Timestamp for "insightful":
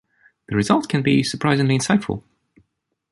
1.77-2.23